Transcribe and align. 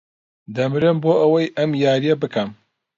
دەمرم 0.55 0.97
بۆ 1.03 1.13
ئەوەی 1.21 1.47
ئەم 1.57 1.71
یارییە 1.83 2.15
بکەم. 2.21 2.49